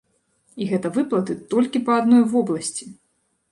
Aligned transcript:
І 0.63 0.67
гэта 0.71 0.91
выплаты 0.95 1.37
толькі 1.53 1.83
па 1.91 2.01
адной 2.01 2.27
вобласці! 2.35 2.91